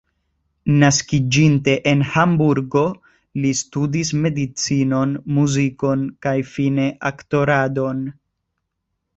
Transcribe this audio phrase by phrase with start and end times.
[0.83, 2.83] Naskiĝinte en Hamburgo,
[3.43, 8.03] li studis medicinon, muzikon kaj fine aktoradon.